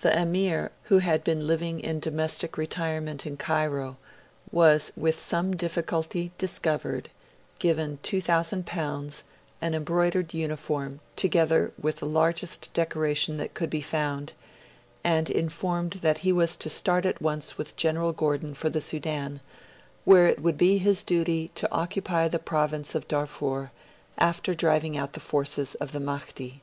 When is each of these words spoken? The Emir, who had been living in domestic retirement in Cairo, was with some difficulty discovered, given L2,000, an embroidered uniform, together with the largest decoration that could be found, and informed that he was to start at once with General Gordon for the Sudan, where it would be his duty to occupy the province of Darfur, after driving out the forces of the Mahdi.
The 0.00 0.18
Emir, 0.18 0.72
who 0.84 1.00
had 1.00 1.22
been 1.22 1.46
living 1.46 1.80
in 1.80 2.00
domestic 2.00 2.56
retirement 2.56 3.26
in 3.26 3.36
Cairo, 3.36 3.98
was 4.50 4.92
with 4.96 5.20
some 5.20 5.54
difficulty 5.54 6.32
discovered, 6.38 7.10
given 7.58 7.98
L2,000, 8.02 9.22
an 9.60 9.74
embroidered 9.74 10.32
uniform, 10.32 11.00
together 11.16 11.72
with 11.78 11.96
the 11.96 12.06
largest 12.06 12.72
decoration 12.72 13.36
that 13.36 13.52
could 13.52 13.68
be 13.68 13.82
found, 13.82 14.32
and 15.04 15.28
informed 15.28 15.90
that 16.00 16.16
he 16.24 16.32
was 16.32 16.56
to 16.56 16.70
start 16.70 17.04
at 17.04 17.20
once 17.20 17.58
with 17.58 17.76
General 17.76 18.14
Gordon 18.14 18.54
for 18.54 18.70
the 18.70 18.80
Sudan, 18.80 19.42
where 20.06 20.26
it 20.28 20.40
would 20.40 20.56
be 20.56 20.78
his 20.78 21.04
duty 21.04 21.50
to 21.56 21.70
occupy 21.70 22.26
the 22.26 22.38
province 22.38 22.94
of 22.94 23.06
Darfur, 23.06 23.70
after 24.16 24.54
driving 24.54 24.96
out 24.96 25.12
the 25.12 25.20
forces 25.20 25.74
of 25.74 25.92
the 25.92 26.00
Mahdi. 26.00 26.62